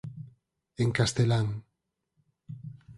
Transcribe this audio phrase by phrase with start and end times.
[0.81, 1.47] En castelán